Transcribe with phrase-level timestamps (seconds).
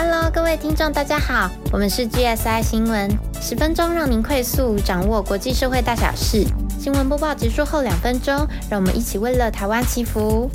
[0.00, 3.10] Hello，各位听众，大家好，我们是 GSI 新闻，
[3.40, 6.46] 十分钟让您快速掌握国际社会大小事。
[6.78, 10.48] 新闻播报结束后两分钟，让我们一起为了台湾祈福。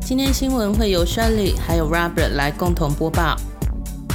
[0.00, 3.36] 今天新闻会由 Shelly 还有 Robert 来共同播报，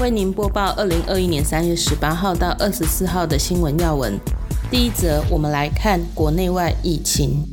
[0.02, 4.20] 为您播报二零二一年三月十八号到二十四号的新闻要闻。
[4.70, 7.46] 第一则，我们来看国内外疫情；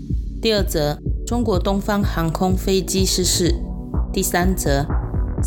[0.43, 3.55] 第二则，中国东方航空飞机失事；
[4.13, 4.85] 第三则。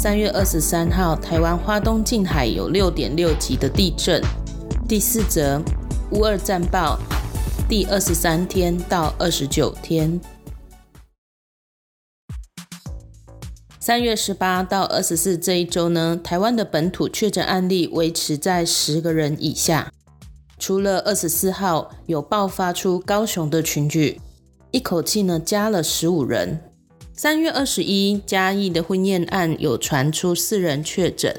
[0.02, 4.24] 三月二十三号，台湾花东近海有六点六级的地震。
[4.88, 5.62] 第四则，
[6.12, 6.98] 乌二战报
[7.68, 10.22] 第二十三天到二十九天。
[13.82, 19.92] 三月十八到二十四这一周呢，台湾的本土确诊案例维持在十个人以下。
[20.58, 24.22] 除了二十四号有爆发出高雄的群聚，
[24.72, 26.69] 一口气呢加了十五人。
[27.22, 31.36] 三月二十一，嘉义的婚宴案有传出四人确诊。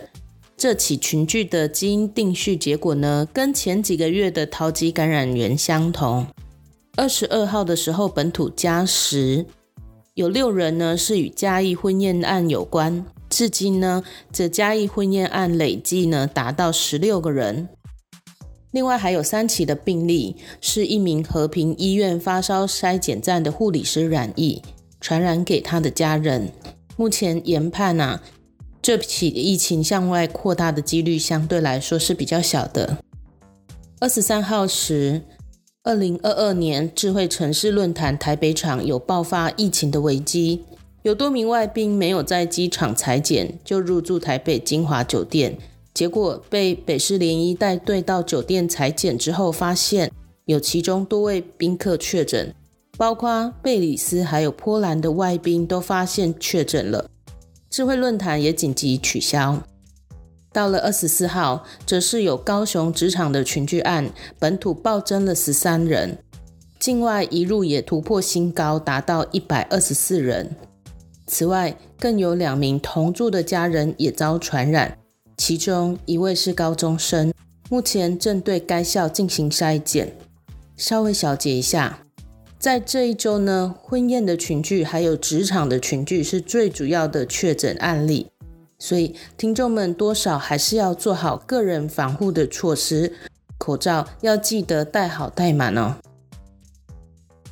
[0.55, 6.27] 这起群聚的基因定序结果呢，跟前几个月的桃机感染源相同。
[6.97, 9.47] 二十二号的时候，本土加十，
[10.13, 13.03] 有六人呢是与嘉义婚宴案有关。
[13.31, 17.67] 至今呢，这嘉义婚宴案累计呢达到十六个人。
[18.73, 24.61] 另外还有三起的病例，是一名和平医院发烧筛检站的护理师染疫。
[25.01, 26.53] 传染给他的家人。
[26.97, 28.23] 目前研判啊，
[28.83, 32.99] 这起疫情向外扩大的几率相对来说是比较小的。
[34.01, 35.23] 二十三号时，
[35.83, 40.65] 二零二二年智慧城市论坛台北场有爆发疫情的危机，
[41.03, 45.57] 有多名外宾没有在机场裁剪就入住台北金华酒店，
[45.95, 50.11] 结果被北市联谊带队到酒店裁剪之后，发现
[50.45, 52.55] 有其中多位宾客确诊。
[53.01, 57.09] 包括贝里斯还有波兰的外宾都发现确诊了，
[57.71, 59.63] 智慧论坛也紧急取消。
[60.53, 66.19] 到了二十四号，则是有高雄职场的群聚案，本土暴增了十三人，
[66.79, 70.55] 境外一入也突破新高，达到一百二十四人。
[71.27, 74.99] 此外，更有两名同住的家人也遭传染，
[75.39, 77.33] 其中一位是高中生，
[77.71, 80.13] 目前正对该校进行筛检。
[80.77, 82.01] 稍微小结一下。
[82.61, 88.27] 在这一周呢，婚宴的群聚还有职场的群聚是最主要的确诊案例，
[88.79, 93.15] 所以听众们多少还是要做好个人防护的措施，
[93.57, 95.97] 口罩要记得戴好戴满哦。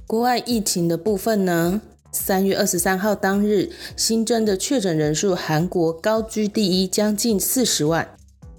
[0.06, 1.80] 国外疫情的部分呢，
[2.12, 8.06] 三月二十三号当日新增的确诊人数，韩国高居第一，将近四十万，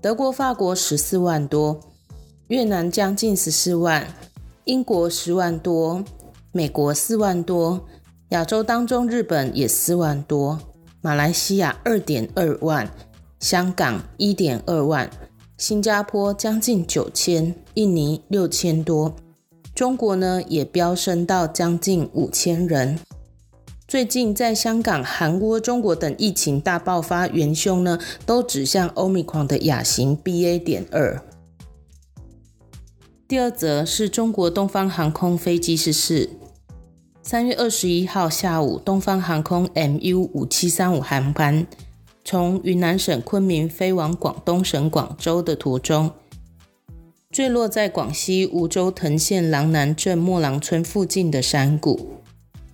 [0.01, 1.79] 德国、法国十四万多，
[2.47, 4.07] 越南将近十四万，
[4.63, 6.03] 英国十万多。
[6.51, 7.85] 美国四万多，
[8.29, 10.59] 亚洲当中日本也四万多，
[10.99, 12.91] 马来西亚二点二万，
[13.39, 15.07] 香港一点二万，
[15.57, 19.15] 新加坡将近九千，印尼六千多，
[19.75, 22.97] 中国呢也飙升到将近五千人。
[23.87, 30.57] 最近在香港、韩国、中国等疫情大爆发元凶呢，都指向欧米狂的亚型 BA.
[30.57, 31.21] 点二。
[33.27, 36.29] 第二则是中国东方航空飞机失事。
[37.21, 41.67] 三月二十一号下午，东方航空 MU 五七三五航班
[42.23, 46.09] 从云南省昆明飞往广东省广州的途中，
[47.29, 52.13] 坠落在广西梧州藤县廊南镇莫郎村附近的山谷。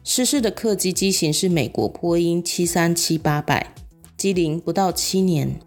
[0.03, 3.73] 失事的客机机型是美国波音七三七八百，
[4.15, 5.59] 机龄不到七年。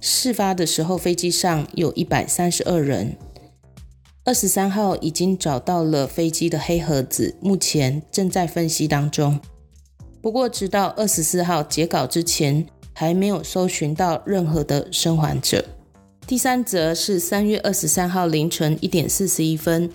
[0.00, 3.16] 事发的时候，飞机上有一百三十二人。
[4.28, 9.40] 二十三号已经找到了飞机的黑盒子，目前正在分析当中。
[10.20, 15.64] 不过，直到二十四号截稿之前，还没有搜寻到任何的生还者。
[16.26, 19.90] 第三则是三月二十三号凌晨一点四十一分，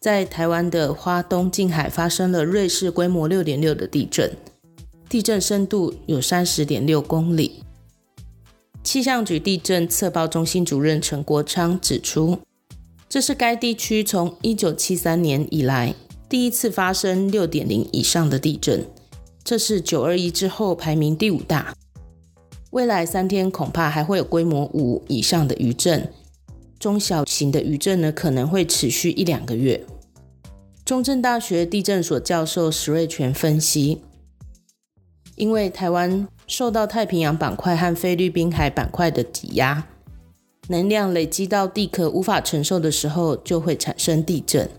[0.00, 4.28] 在台湾的花东近海发生了瑞士规模六点六的地震，
[5.08, 7.62] 地震深度有三十点六公里。
[8.82, 12.40] 气象局地震测报中心主任陈国昌指出。
[13.08, 15.94] 这是该地区从一九七三年以来
[16.28, 18.84] 第一次发生六点零以上的地震，
[19.42, 21.74] 这是九二一之后排名第五大。
[22.70, 26.12] 未来三天恐怕还会有规模五以上的余震，
[26.78, 29.86] 中小型的余震呢可能会持续一两个月。
[30.84, 34.02] 中正大学地震所教授石瑞全分析，
[35.36, 39.86] 因为台湾受到太平洋板块和菲律宾海板块的挤压。
[40.68, 44.70] 能量累积到地壳无法承受的时候，就会产生地震。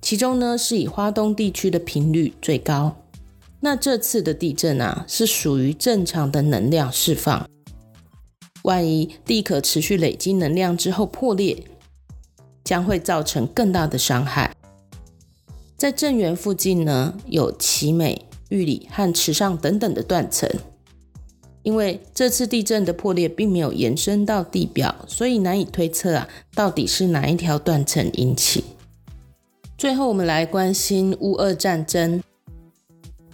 [0.00, 2.96] 其中呢，是以花东地区的频率最高。
[3.60, 7.48] 那这次的地震啊，是属于正常的能量释放，
[8.62, 11.64] 万一地壳持续累积能量之后破裂，
[12.62, 14.54] 将会造成更大的伤害。
[15.76, 20.48] 在震源附近呢，有奇美、玉里和池上等等的断层。
[21.66, 28.62] 因为这次地震的破裂并没有延伸到地表，所以难以推测啊，到底是哪一条断层引起。
[29.76, 32.22] 最后，我们来关心乌俄战争。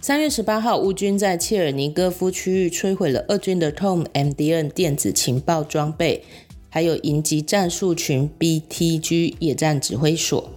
[0.01, 6.23] 三月十八号，乌军在切尔尼戈夫区域摧毁了俄军的 Tom MDN 电子情报装备，
[6.69, 10.49] 还有营级战术群 BTG 野战指挥所。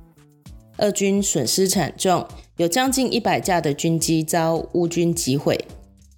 [0.78, 2.26] 俄军损失惨重，
[2.56, 5.62] 有将近一百架的军机遭乌军击毁。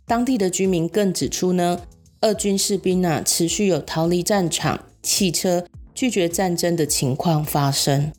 [0.09, 1.83] 当地的居民更指出呢，
[2.23, 8.11] 俄军士兵啊持续有逃离战场、汽车拒绝战争的情况发生。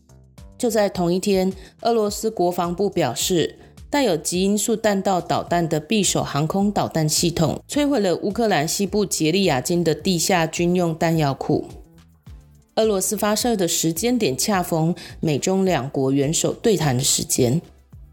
[0.56, 1.52] 就在同一天，
[1.82, 3.58] 俄罗斯国防部表示，
[3.90, 11.66] 带有极音速弹道导弹的匕首航空导弹系统摧毁了乌克兰西部杰利亚金的地下军用弹药库。
[12.76, 17.60] 俄罗斯发射的时间点恰逢美中两国元首对谈的时间。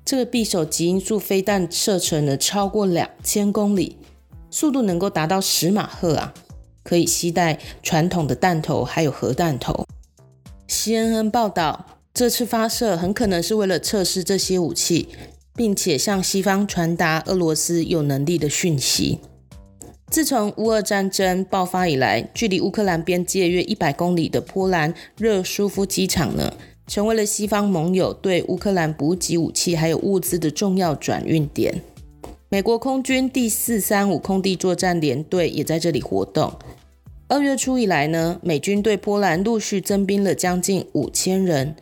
[0.06, 3.97] 这个匕首极音速飞弹射程呢超过两千公里，
[4.53, 6.32] 速度能够达到十马赫啊，
[6.85, 9.85] 可以携带传统的弹头还有核弹头。
[10.69, 15.08] CNN 报道，这次发射很可能是为了测试这些武器，
[15.56, 19.19] 并且向西方传达俄罗斯有能力的讯息。
[20.09, 26.52] 自从乌俄战争爆发以来，距离乌克兰边界约一百公里的波兰热舒夫机场呢？
[26.87, 31.83] 成为了西方盟友对乌克兰补给武器还有物资的重要转运点。
[32.49, 36.53] 美国空军第四三五空地作战联队也在这里活动。
[37.29, 41.75] 二月初以来呢，美军对波兰陆续增兵了将近五千人。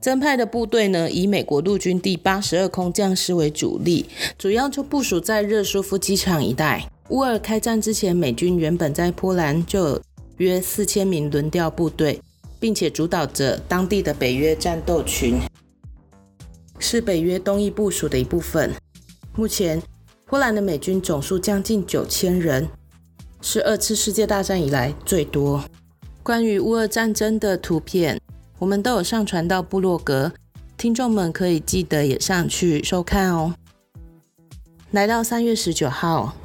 [0.00, 4.04] 增派的部队呢，以美国陆军第八十二空降师为主力，
[4.36, 6.86] 主要就部署在热舒夫机场一带。
[7.08, 10.02] 乌尔开战之前，美军原本在波兰就有
[10.36, 12.20] 约四千名轮调部队。
[12.62, 15.40] 并且主导着当地的北约战斗群，
[16.78, 18.72] 是北约东翼部署的一部分。
[19.34, 19.82] 目前，
[20.26, 22.68] 波兰的美军总数将近九千人，
[23.40, 25.64] 是二次世界大战以来最多。
[26.22, 28.20] 关于乌俄战争的图片，
[28.60, 30.30] 我们都有上传到部落格，
[30.76, 33.56] 听众们可以记得也上去收看哦。
[34.92, 36.36] 来到三月十九号，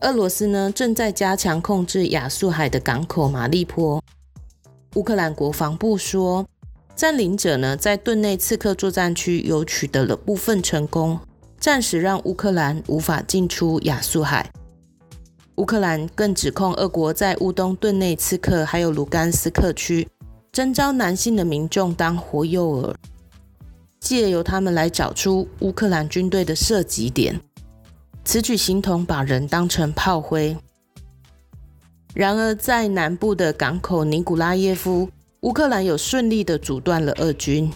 [0.00, 4.02] 俄罗斯呢正在加强控制亚速海的港口马利坡。
[4.96, 6.44] 乌克兰国防部说，
[6.96, 11.20] 占领者呢在顿内刺客作战区有取得了部分成功，
[11.58, 14.50] 暂时让乌克兰无法进出亚速海。
[15.56, 20.08] 乌克兰更指控俄国在乌东顿内刺客还有卢甘斯克区
[20.50, 22.94] 征召男性的民众当活诱饵，
[24.00, 27.40] 借由他们来找出乌克兰军队的射击点。
[28.24, 30.56] 此举形同把人当成炮灰。
[32.14, 35.08] 然而，在南部的港口尼古拉耶夫，
[35.40, 37.70] 乌克兰有顺利的阻断了俄军；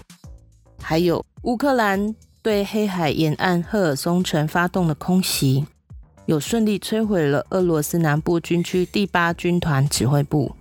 [0.82, 5.64] 还有乌克兰对黑海沿岸赫尔松城发动了空袭，
[6.26, 10.56] 有顺利摧毁了俄罗斯南部军区第八军团指挥部。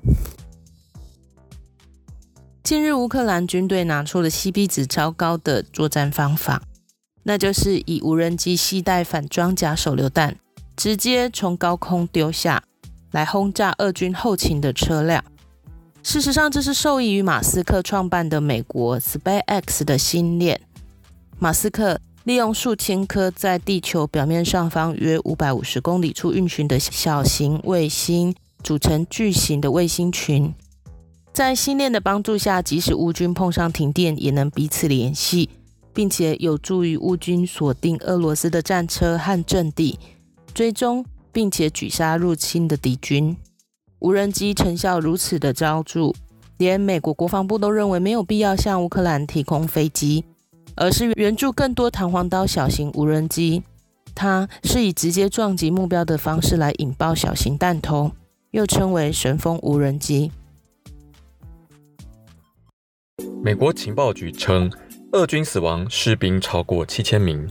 [2.61, 6.61] 近日，乌克兰军队拿出了 CP 值超高的作战方法，
[7.23, 10.37] 那就是以无人机携带反装甲手榴弹，
[10.77, 12.63] 直接从高空丢下。
[13.13, 15.23] 来轰炸俄军后勤的车辆。
[16.03, 20.59] 事实上，这是受益于马斯克创办的美国 SpaceX 的星链。
[21.39, 30.53] 马斯克利用数千颗在地球表面上方约五百五十公里处运行的小型卫星，组成巨型的卫星群。
[31.31, 35.49] 在星链的帮助下，即使乌军碰上停电，也能彼此联系，
[35.93, 39.97] 并且有助于乌军锁定俄罗斯的战车和阵地，
[40.53, 41.05] 追踪。
[41.33, 43.35] 并且狙杀入侵的敌军，
[43.99, 46.13] 无人机成效如此的昭著，
[46.57, 50.23] 连美国国防部都认为没有必要向乌克兰提供飞机，
[50.75, 53.63] 而是援助更多弹簧刀小型无人机。
[54.15, 58.11] 它是以直接撞击目标的方式来引爆小型弹头，
[58.51, 60.31] 又称为神风无人机。
[63.43, 64.71] 美国情报局称，
[65.13, 67.49] 俄军死亡士兵超过七千名。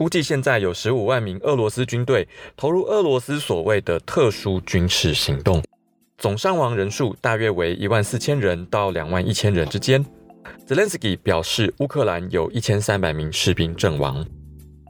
[0.00, 2.26] 估计现在有十五万名俄罗斯军队
[2.56, 5.62] 投入俄罗斯所谓的特殊军事行动，
[6.16, 10.02] 总伤亡人数大约为一万四千人到两万一千人之间。
[10.66, 14.26] Zelensky 表示，乌克兰有一千三百名士兵阵亡。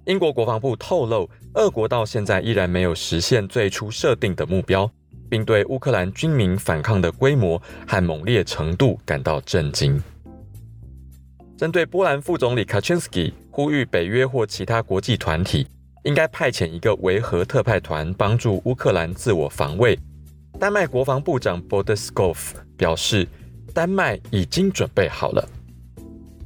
[0.07, 4.88] 英国国防部透露，俄国到现在依然没有实现最初设定的目标，
[5.29, 10.00] 并对乌克兰军民反抗的规模和猛烈程度感到震惊。
[11.61, 15.67] 针对波兰副总理 Kaczynski 呼吁北约或其他国际团体
[16.05, 19.99] 应该派遣一个维和特派团帮助乌克兰自我防卫
[20.59, 22.35] 丹麦国防部长 Bodeskov
[22.79, 23.29] 表示，
[23.75, 25.47] 丹麦已经准备好了。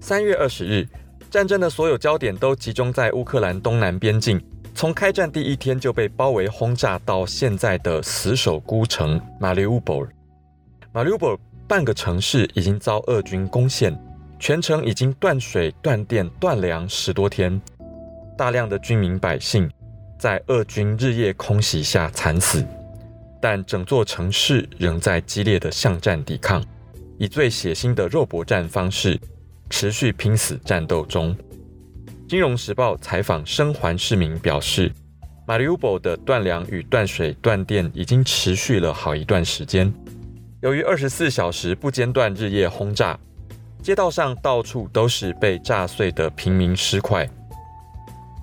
[0.00, 0.88] 三月二十日，
[1.30, 4.44] 战争的所有焦点都集中在乌克兰东南边境，
[4.74, 10.08] 从开战第一天就被包围轰炸到现在的死守孤城马里乌波尔。
[10.92, 13.96] 马里乌波尔半个城市已经遭俄军攻陷，
[14.44, 17.58] 全城已经断水、断电、断粮十多天，
[18.36, 19.66] 大量的居民百姓
[20.18, 22.62] 在俄军日夜空袭下惨死。
[23.40, 26.62] 但整座城市仍在激烈的巷战抵抗，
[27.16, 29.18] 以最血腥的肉搏战方式
[29.70, 31.34] 持续拼死战斗中。
[32.28, 34.92] 金融时报采访生还市民表示，
[35.46, 39.90] 马里乌波的断粮与断水断电已经持续了好一段时间。
[40.60, 43.18] 由于二十四小时不间断日夜轰炸，
[43.84, 47.28] 街道上到处都是被炸碎的平民尸块，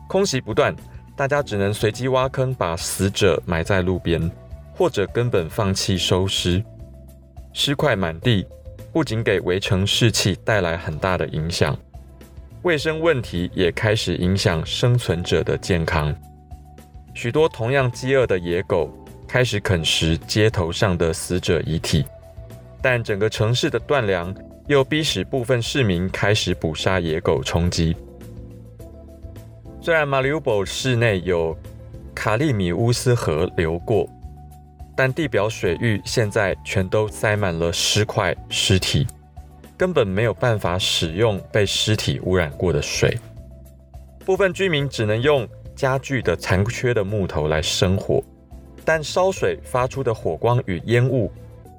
[0.08, 0.72] 空袭不断，
[1.16, 4.32] 大家只能随机挖坑把死者埋在路边。
[4.74, 6.64] 或者根本放弃收尸，
[7.54, 8.48] 尸块满地，
[8.92, 11.78] 不仅给围城士气带来很大的影响，
[12.62, 16.16] 卫生问题也开始影响生存者的健康。
[17.14, 18.90] 许多同样饥饿的野狗
[19.28, 22.06] 开始啃食街头上的死者遗体，
[22.82, 24.34] 但整个城市的断粮
[24.68, 27.96] 又逼使部分市民开始捕杀野狗充饥。
[29.82, 31.58] 虽然马里乌波市内有
[32.16, 34.08] 卡利米乌斯河流过。
[34.94, 39.08] 但地表水域现在全都塞满了尸块、尸体，
[39.76, 43.18] 根本没有办法使用被尸体污染过的水。
[44.24, 48.22] 部分居民只能用家具的残缺的木头来生火，
[48.86, 51.32] 但烧水发出的火光与烟雾，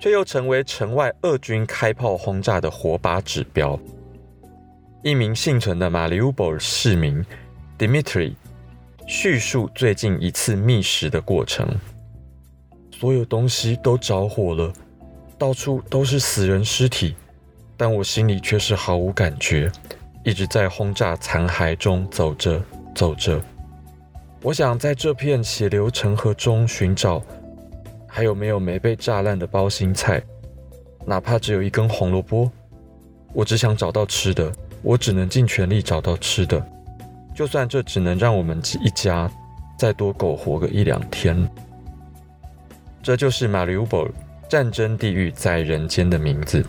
[0.03, 3.79] 却又成为城外俄军开炮轰炸的火把指标。
[5.05, 7.25] 一名幸存的马里乌波尔市民
[7.79, 8.35] Dmitry
[9.07, 11.69] 叙述最近一次觅食的过程。
[12.91, 14.73] 所有东西都着火了，
[15.39, 17.15] 到处都是死人尸体，
[17.77, 19.71] 但我心里却是毫无感觉，
[20.25, 22.61] 一直在轰炸残骸中走着
[22.93, 23.41] 走着。
[24.43, 27.23] 我想在这片血流成河中寻找，
[28.15, 30.23] 还有没有没被炸烂的包心菜，
[31.07, 32.53] 哪怕只有一根红萝卜。
[33.33, 34.53] 我只想找到吃的，
[34.83, 36.63] 我只能尽全力找到吃的，
[37.35, 39.31] 就算这只能让我们一家
[39.79, 41.49] 再多苟活个一两天。
[43.03, 44.11] 这就是马里乌波尔
[44.47, 46.63] 战争地狱在人间的名字。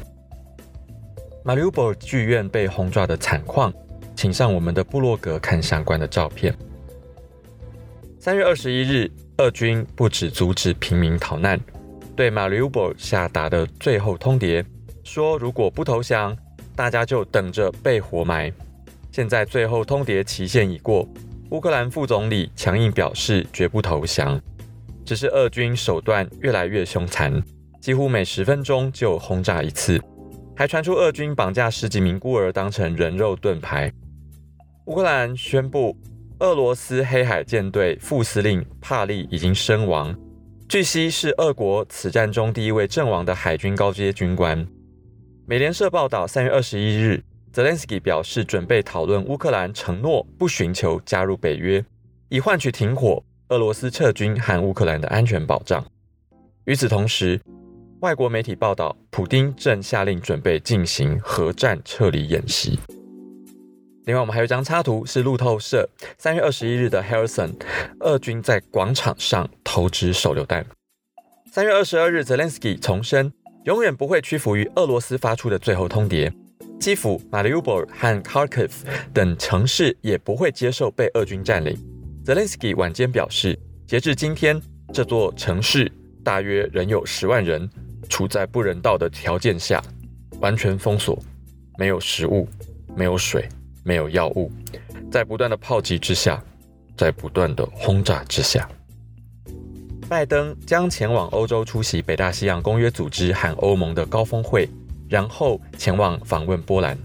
[1.44, 3.72] 马里乌波尔剧院被轰炸的惨况，
[4.16, 6.56] 请上我们的部落格看相关的照片。
[8.18, 11.60] 三月二十一日，俄军不止阻止平民逃难，
[12.16, 14.63] 对马里乌波尔下达的最后通牒
[15.04, 16.38] 说：如果不投降，
[16.75, 18.54] 大家就等着被活埋。
[19.12, 21.08] 现在最后通牒期限已过，
[21.50, 24.40] 乌克兰副总理强硬表示绝不投降。
[25.04, 27.44] 只是俄军手段越来越凶残，
[27.82, 30.00] 几乎每十分钟就轰炸一次，
[30.56, 33.92] 还传出俄军绑架十几名孤儿当成人肉盾牌。
[34.86, 35.98] 乌克兰宣布，
[36.44, 40.14] 俄罗斯黑海舰队副司令帕利已经身亡，
[40.68, 44.68] 据悉是俄国此战中第一位阵亡的海军高阶军官。
[45.46, 47.24] 美联社报道，三月二十一日，
[47.54, 51.82] 泽连斯基表示准备讨论乌克兰承诺不寻求加入北约，
[52.28, 53.24] 以换取停火。
[53.48, 55.86] 俄罗斯撤军和乌克兰的安全保障。
[56.66, 57.40] 与此同时，
[58.02, 62.78] 外国媒体报道，普京正下令准备进行核战撤离演习。
[64.06, 67.54] 另外，我们还有一张插图，是路透社三月二十一日的 Harrison，
[68.02, 70.66] 俄军在广场上投掷手榴弹。
[71.50, 73.32] 三月二十二日，Zelensky 重申，
[73.64, 76.30] 永远不会屈服于俄罗斯发出的最后通牒。
[76.82, 78.72] 基辅、马里乌波尔和 Kharkiv
[79.14, 81.74] 等城市也不会接受被俄军占领。
[82.26, 83.58] 泽连斯基晚间表示，
[83.88, 84.62] 截至今天，
[84.94, 85.90] 这座城市
[86.26, 87.70] 大约仍有十万人
[88.10, 89.82] 处在不人道的条件下，
[90.42, 91.18] 完全封锁，
[91.78, 92.50] 没有食物，
[92.98, 93.48] 没有水，
[93.84, 94.52] 没有药物，
[95.12, 96.44] 在不断的炮击之下，
[96.98, 98.68] 在不断的轰炸之下，
[100.08, 104.70] 拜登将前往欧洲出席北大西洋公约组织和欧盟的高峰会，
[105.10, 106.98] 然后前往访问波兰。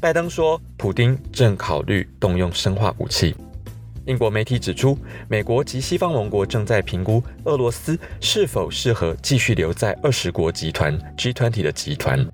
[0.00, 3.34] 拜登说，普京正考虑动用生化武器。
[4.06, 12.26] 英国媒体指出，美国及西方盟国正在评估俄罗斯是否适合继续留在二十国集团 （G20） 的集团。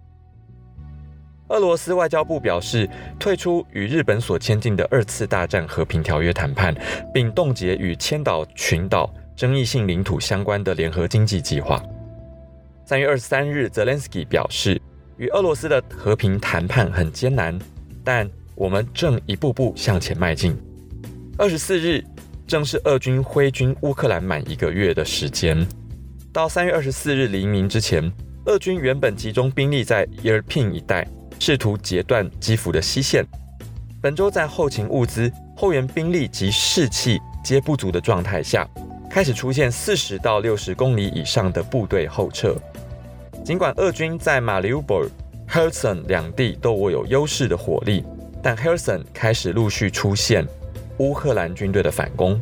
[1.50, 2.88] 俄罗斯外交部表示，
[3.18, 6.72] 退出与日本所签订的二次大战和平条约谈判，
[7.12, 11.82] 并冻结与千岛群岛争议性领土相关的联合经济计划。
[12.84, 14.80] 三月二十三日，泽连斯基表示，
[15.16, 17.58] 与俄罗斯的和平谈判很艰难，
[18.04, 20.56] 但我们正一步步向前迈进。
[21.36, 22.04] 二十四日，
[22.46, 25.66] 正是俄军挥军乌克兰满一个月的时间。
[26.32, 28.08] 到三月二十四日黎明之前，
[28.46, 31.04] 俄军原本集中兵力在伊尔平一带，
[31.40, 33.26] 试图截断基辅的西线。
[34.00, 38.68] 本周在后勤物资、后援兵力及士气皆不足的状态下，
[39.10, 42.54] 开始出现四十到六十公里以上的部队后撤。
[43.42, 45.08] 尽管俄军在马里乌波尔、
[45.48, 48.04] 赫尔森两地都握有优势的火力，
[48.42, 50.46] 但赫尔森开始陆续出现
[50.98, 52.38] 乌克兰军队的反攻。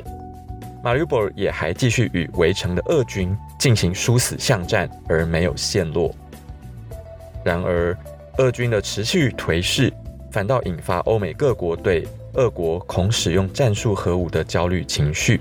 [0.83, 6.15] 马里乌波尔也还继续与围城的俄军进行殊死巷战，而没有陷落。
[7.45, 7.97] 然而，
[8.39, 9.93] 俄军的持续颓势。
[10.31, 15.41] 反倒引发欧美各国对俄国恐使用战术核武的焦虑情绪。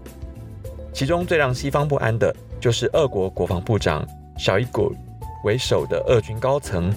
[0.93, 4.95] 其中最让西方不安的就是俄国国防部长绍伊古
[5.43, 6.89] 为首的俄军高层，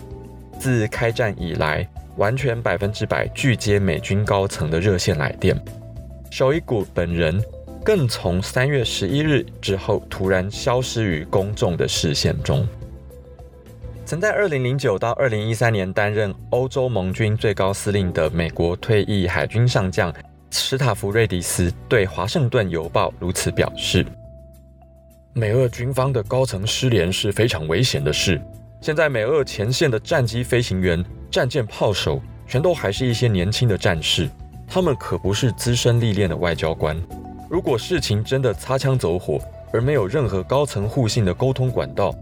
[0.59, 5.61] 自开战以来完全百分之百拒接美军高层的热线来电。
[6.31, 7.43] 绍伊古本人
[7.85, 12.65] 更从三月十一日之后突然消失于公众的视线中。
[14.11, 20.13] 曾在二零零九到二零一三年担任欧洲盟军最高司令的美国退役海军上将
[20.51, 24.05] 史塔夫瑞迪斯对《华盛顿邮报》如此表示
[25.33, 28.43] ：“美俄军方的高层失联是非常危险的事。
[28.81, 34.29] 现在美俄前线的战机飞行员、战舰炮手全都还是一些年轻的战士，
[34.67, 37.01] 他们可不是资深历练的外交官。
[37.49, 39.39] 如果事情真的擦枪走火，
[39.73, 42.13] 而没有任何高层互信的沟通管道，”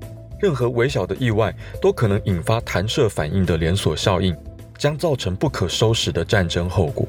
[0.41, 4.37] 任何微小的意外都可能引发弹射反应的连锁效应，
[4.77, 7.07] 将造成不可收拾的战争后果。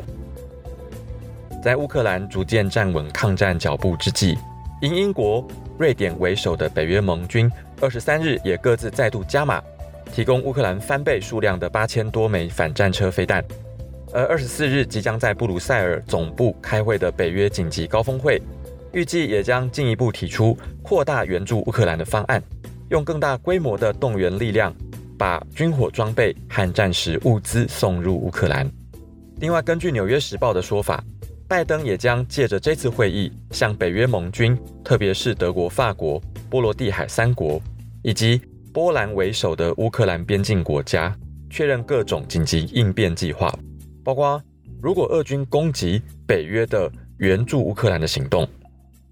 [1.61, 4.37] 在乌克兰逐渐站稳抗战脚步之际，
[4.81, 5.45] 以英国、
[5.77, 9.61] 瑞典为首的北约盟军，二十三日也各自再度加码，
[10.13, 13.43] 提供乌克兰翻倍数量的八千多枚反战车飞弹。
[14.11, 18.41] 而二十四日即将在布鲁塞尔总部开会的北约紧急高峰会，
[18.91, 22.41] 预计也将进一步提出扩大援助乌克兰的方案。
[22.89, 24.75] 用更大规模的动员力量，
[25.17, 28.69] 把军火装备和战时物资送入乌克兰。
[29.37, 31.03] 另外，根据《纽约时报》的说法，
[31.47, 37.61] 拜登也将借着这次会议，向北约盟军，特别是德国、法国、波罗的海三国
[38.03, 38.41] 以及
[38.73, 41.15] 波兰为首的乌克兰边境国家，
[41.49, 43.53] 确认各种紧急应变计划，
[44.03, 44.41] 包括
[44.81, 48.47] 如果俄军攻击北约的援助乌克兰的行动。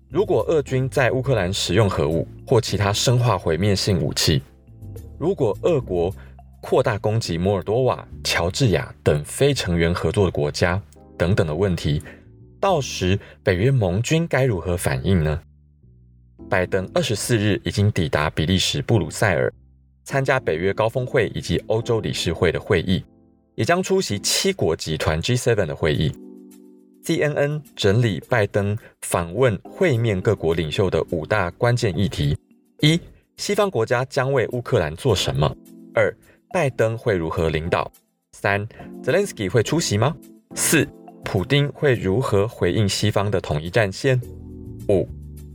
[0.10, 4.42] 如果俄军在乌克兰使用核武或其他生化毁灭性武器，
[5.20, 6.14] 如果俄国
[6.62, 10.82] 扩大攻击摩尔多瓦、乔治亚等非成员合作的国家
[11.18, 12.02] 等等的问题，
[12.58, 15.42] 到时北约盟军该如何反应呢？
[16.50, 19.54] 拜登二十四日已经抵达比利时布鲁塞尔，
[20.06, 23.04] 参加北约高峰会以及欧洲理事会的会议，
[23.56, 26.10] 也将出席七国集团 G7 的会议。
[27.08, 32.38] CNN 整理拜登访问会面各国领袖的五大关键议题：
[32.82, 33.00] 一、
[33.38, 35.50] 西方国家将为乌克兰做什么；
[35.94, 36.14] 二、
[36.52, 37.90] 拜登会如何领导；
[38.34, 38.68] 三、
[39.02, 40.14] 泽连斯基会出席吗？
[40.54, 40.86] 四、
[41.24, 44.20] 普京会如何回应西方的统一战线？
[44.90, 45.08] 五、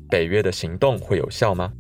[0.09, 1.71] 北约的行动会有效吗？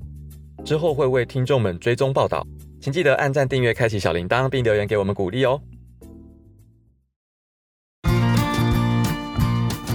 [0.66, 2.46] 之后会为听众们追踪报道，
[2.78, 5.58] 请记得按赞、订阅、开启小铃铛，并留言给我们鼓励哦。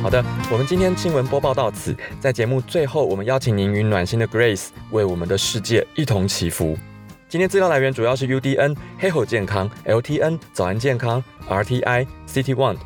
[0.08, 1.94] 好的，我们今天新闻播报到此。
[2.18, 6.78] 在节目最后，我们邀请您与暖心的 Grace 为我们的世界一同祈福。
[7.28, 12.78] 今天资料来源主要是 UDN、黑猴健康、LTN、早安健康、RTI、City One、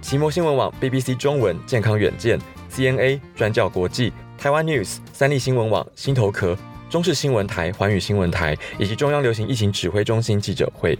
[0.00, 2.40] 奇摩新闻网、BBC 中文、健康远见、
[2.74, 6.56] CNA、专教国际、台湾 News、三立新闻网、新头壳、
[6.88, 10.98] 中视新闻台、环宇新闻台以及中央流行疫情指挥中心记者会。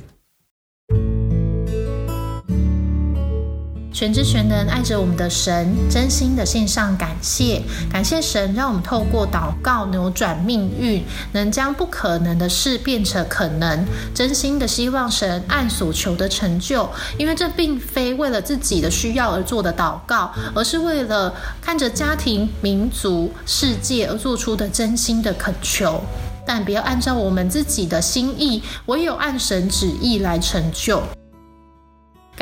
[3.93, 13.85] 全知全能爱着我们的神，真心的献上感谢，感谢神让我们透过祷告扭转命运，能将不可能的事变成可能。
[14.15, 26.03] 真心的希望神按所求的成就，因为这并非为了自己的需要而做的祷告，而是为了看着家庭、民族、世界而做出的真心的恳求。
[26.45, 31.01] 但不要按照我们自己的心意，唯有按神旨意来成就。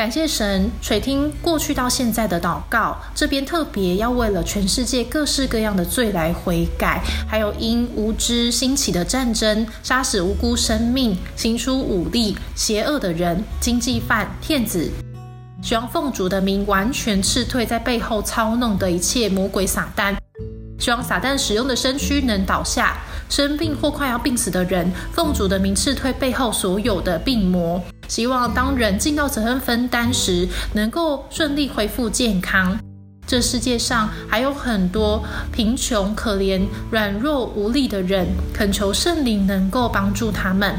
[0.01, 14.89] 感谢神垂听过去到现在的祷告，这边特别要为了全世界各式各样的罪来悔改，还有因无知兴起的战争，杀死无辜生命，行出武力、邪恶的人、经济犯、骗子，
[15.61, 20.15] 希望奉主的名完全斥退在背后操弄的一切魔鬼撒旦，
[20.79, 22.97] 希望撒旦使用的身躯能倒下，
[23.29, 27.79] 生病或快要病死的人，奉主的名斥退背后所有的病魔。
[28.11, 32.77] 希望当人尽到责任分担时，能够顺利恢复健康。
[33.25, 40.75] 这世界上还有很多贫穷、可怜、软弱无力的人，恳求圣灵能够帮助他们。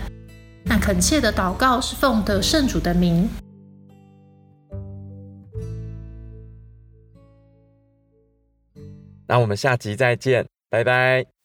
[0.64, 3.26] 那恳切的祷告是奉得圣主的名。
[9.26, 11.41] 那我们下集再见，拜拜。